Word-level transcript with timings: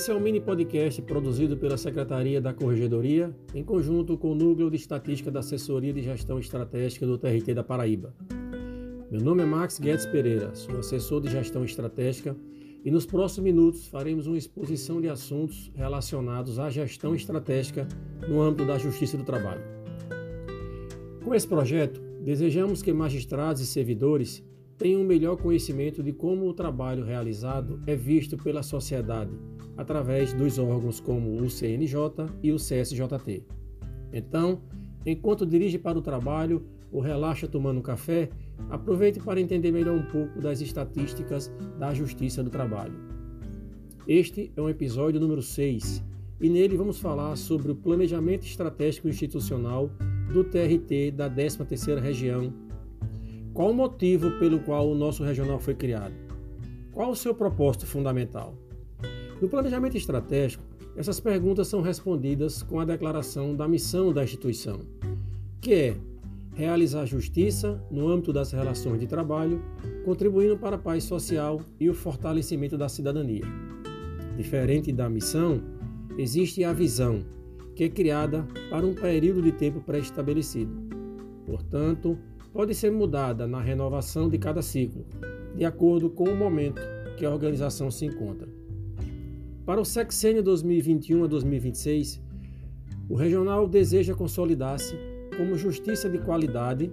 Esse 0.00 0.10
é 0.10 0.14
o 0.14 0.20
mini 0.20 0.40
podcast 0.40 1.02
produzido 1.02 1.56
pela 1.56 1.76
Secretaria 1.76 2.40
da 2.40 2.54
Corregedoria, 2.54 3.34
em 3.54 3.62
conjunto 3.62 4.16
com 4.16 4.32
o 4.32 4.34
Núcleo 4.34 4.70
de 4.70 4.76
Estatística 4.76 5.30
da 5.30 5.40
Assessoria 5.40 5.92
de 5.92 6.02
Gestão 6.02 6.38
Estratégica 6.38 7.06
do 7.06 7.18
TRT 7.18 7.52
da 7.54 7.62
Paraíba. 7.62 8.14
Meu 9.10 9.20
nome 9.20 9.42
é 9.42 9.46
Max 9.46 9.78
Guedes 9.78 10.06
Pereira, 10.06 10.54
sou 10.54 10.78
assessor 10.78 11.20
de 11.20 11.30
Gestão 11.30 11.64
Estratégica 11.64 12.36
e 12.84 12.90
nos 12.90 13.04
próximos 13.04 13.44
minutos 13.44 13.86
faremos 13.88 14.26
uma 14.26 14.38
exposição 14.38 15.00
de 15.00 15.08
assuntos 15.08 15.70
relacionados 15.74 16.58
à 16.58 16.70
gestão 16.70 17.14
estratégica 17.14 17.86
no 18.28 18.40
âmbito 18.40 18.64
da 18.64 18.78
Justiça 18.78 19.16
do 19.16 19.24
Trabalho. 19.24 19.62
Com 21.22 21.34
esse 21.34 21.46
projeto, 21.46 22.00
desejamos 22.22 22.82
que 22.82 22.92
magistrados 22.92 23.60
e 23.60 23.66
servidores 23.66 24.42
tenham 24.80 25.02
um 25.02 25.04
melhor 25.04 25.36
conhecimento 25.36 26.02
de 26.02 26.10
como 26.10 26.48
o 26.48 26.54
trabalho 26.54 27.04
realizado 27.04 27.78
é 27.86 27.94
visto 27.94 28.38
pela 28.38 28.62
sociedade 28.62 29.30
através 29.76 30.32
dos 30.32 30.58
órgãos 30.58 30.98
como 30.98 31.36
o 31.36 31.50
CNJ 31.50 31.94
e 32.42 32.50
o 32.50 32.56
CSJT. 32.56 33.44
Então, 34.10 34.62
enquanto 35.04 35.44
dirige 35.44 35.78
para 35.78 35.98
o 35.98 36.02
trabalho 36.02 36.64
ou 36.90 37.02
relaxa 37.02 37.46
tomando 37.46 37.82
café, 37.82 38.30
aproveite 38.70 39.20
para 39.20 39.38
entender 39.38 39.70
melhor 39.70 39.98
um 39.98 40.06
pouco 40.06 40.40
das 40.40 40.62
estatísticas 40.62 41.52
da 41.78 41.92
Justiça 41.92 42.42
do 42.42 42.48
Trabalho. 42.48 42.94
Este 44.08 44.50
é 44.56 44.62
um 44.62 44.68
episódio 44.70 45.20
número 45.20 45.42
6 45.42 46.02
e 46.40 46.48
nele 46.48 46.78
vamos 46.78 46.98
falar 46.98 47.36
sobre 47.36 47.70
o 47.70 47.76
planejamento 47.76 48.46
estratégico 48.46 49.08
institucional 49.08 49.90
do 50.32 50.42
TRT 50.42 51.10
da 51.14 51.28
13ª 51.28 52.00
região 52.00 52.69
qual 53.52 53.70
o 53.70 53.74
motivo 53.74 54.30
pelo 54.38 54.60
qual 54.60 54.88
o 54.88 54.94
nosso 54.94 55.24
regional 55.24 55.58
foi 55.58 55.74
criado? 55.74 56.14
Qual 56.92 57.10
o 57.10 57.16
seu 57.16 57.34
propósito 57.34 57.86
fundamental? 57.86 58.54
No 59.40 59.48
planejamento 59.48 59.96
estratégico, 59.96 60.62
essas 60.96 61.18
perguntas 61.18 61.66
são 61.66 61.80
respondidas 61.80 62.62
com 62.62 62.78
a 62.78 62.84
declaração 62.84 63.56
da 63.56 63.66
missão 63.66 64.12
da 64.12 64.22
instituição, 64.22 64.80
que 65.60 65.74
é 65.74 65.96
realizar 66.54 67.06
justiça 67.06 67.82
no 67.90 68.08
âmbito 68.08 68.32
das 68.32 68.52
relações 68.52 69.00
de 69.00 69.06
trabalho, 69.06 69.62
contribuindo 70.04 70.56
para 70.56 70.76
a 70.76 70.78
paz 70.78 71.04
social 71.04 71.60
e 71.78 71.88
o 71.88 71.94
fortalecimento 71.94 72.76
da 72.76 72.88
cidadania. 72.88 73.44
Diferente 74.36 74.92
da 74.92 75.08
missão, 75.08 75.60
existe 76.18 76.62
a 76.64 76.72
visão, 76.72 77.24
que 77.74 77.84
é 77.84 77.88
criada 77.88 78.46
para 78.68 78.86
um 78.86 78.94
período 78.94 79.42
de 79.42 79.52
tempo 79.52 79.80
pré-estabelecido. 79.80 80.72
Portanto, 81.46 82.18
pode 82.52 82.74
ser 82.74 82.90
mudada 82.90 83.46
na 83.46 83.60
renovação 83.60 84.28
de 84.28 84.38
cada 84.38 84.62
ciclo, 84.62 85.04
de 85.54 85.64
acordo 85.64 86.10
com 86.10 86.24
o 86.24 86.36
momento 86.36 86.80
que 87.16 87.24
a 87.24 87.30
organização 87.30 87.90
se 87.90 88.06
encontra. 88.06 88.48
Para 89.64 89.80
o 89.80 89.84
sexênio 89.84 90.42
2021 90.42 91.24
a 91.24 91.26
2026, 91.26 92.20
o 93.08 93.14
regional 93.14 93.68
deseja 93.68 94.14
consolidar-se 94.14 94.96
como 95.36 95.56
justiça 95.56 96.08
de 96.08 96.18
qualidade, 96.18 96.90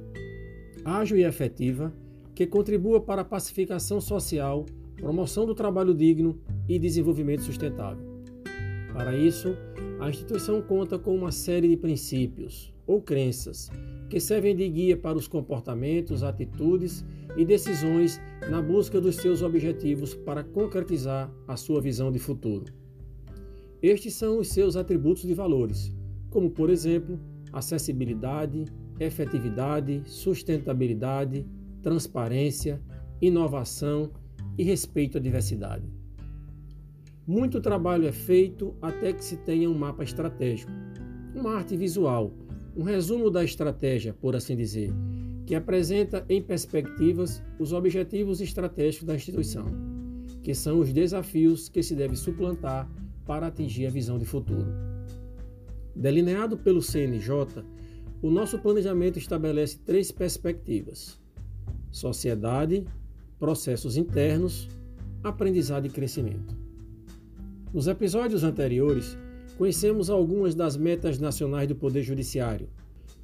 ágil 0.86 1.18
e 1.18 1.24
efetiva, 1.24 1.94
que 2.36 2.46
contribua 2.46 3.02
para 3.02 3.22
a 3.22 3.26
pacificação 3.26 4.00
social, 4.00 4.66
promoção 4.96 5.46
do 5.46 5.56
trabalho 5.56 5.94
digno 5.94 6.40
e 6.68 6.78
desenvolvimento 6.78 7.42
sustentável. 7.42 8.06
Para 8.94 9.16
isso, 9.18 9.56
a 10.00 10.10
instituição 10.10 10.62
conta 10.62 11.00
com 11.00 11.16
uma 11.16 11.32
série 11.32 11.68
de 11.68 11.78
princípios 11.78 12.74
ou 12.86 13.02
crenças 13.02 13.72
que 14.10 14.20
servem 14.20 14.56
de 14.56 14.68
guia 14.70 14.98
para 14.98 15.18
os 15.18 15.28
comportamentos, 15.28 16.24
atitudes 16.24 17.06
e 17.36 17.44
decisões 17.44 18.22
na 18.50 18.62
busca 18.62 19.02
dos 19.02 19.16
seus 19.18 19.42
objetivos 19.42 20.14
para 20.14 20.44
concretizar 20.44 21.32
a 21.48 21.58
sua 21.58 21.82
visão 21.82 22.12
de 22.12 22.20
futuro. 22.20 22.66
Estes 23.82 24.16
são 24.16 24.40
os 24.40 24.48
seus 24.50 24.76
atributos 24.76 25.24
de 25.24 25.34
valores, 25.34 25.94
como, 26.30 26.50
por 26.50 26.70
exemplo, 26.70 27.20
acessibilidade, 27.52 28.66
efetividade, 29.00 30.02
sustentabilidade, 30.06 31.46
transparência, 31.82 32.82
inovação 33.22 34.12
e 34.58 34.64
respeito 34.64 35.18
à 35.18 35.22
diversidade. 35.22 35.86
Muito 37.26 37.60
trabalho 37.60 38.08
é 38.08 38.12
feito 38.12 38.76
até 38.82 39.12
que 39.12 39.24
se 39.24 39.38
tenha 39.38 39.70
um 39.70 39.78
mapa 39.78 40.04
estratégico, 40.04 40.72
uma 41.36 41.56
arte 41.56 41.76
visual 41.76 42.34
um 42.78 42.84
resumo 42.84 43.32
da 43.32 43.44
estratégia, 43.44 44.14
por 44.14 44.36
assim 44.36 44.56
dizer, 44.56 44.94
que 45.48 45.56
apresenta 45.56 46.24
em 46.30 46.40
perspectivas 46.40 47.42
os 47.58 47.74
objetivos 47.74 48.40
estratégicos 48.40 49.08
da 49.08 49.16
instituição, 49.16 49.66
que 50.44 50.54
são 50.54 50.80
os 50.80 50.94
desafios 50.94 51.68
que 51.70 51.82
se 51.82 51.96
deve 51.96 52.16
suplantar 52.16 52.88
para 53.26 53.48
atingir 53.48 53.88
a 53.88 53.90
visão 53.90 54.20
de 54.20 54.26
futuro. 54.26 54.68
Delineado 55.96 56.56
pelo 56.56 56.80
CNJ, 56.80 57.66
o 58.22 58.30
nosso 58.30 58.60
planejamento 58.60 59.18
estabelece 59.18 59.80
três 59.80 60.12
perspectivas: 60.12 61.20
sociedade, 61.90 62.86
processos 63.40 63.98
internos, 63.98 64.70
aprendizado 65.24 65.88
e 65.88 65.90
crescimento. 65.90 66.56
Nos 67.74 67.88
episódios 67.88 68.44
anteriores, 68.44 69.18
Conhecemos 69.58 70.10
algumas 70.10 70.54
das 70.54 70.78
metas 70.78 71.18
nacionais 71.18 71.68
do 71.68 71.76
Poder 71.76 72.04
Judiciário. 72.04 72.70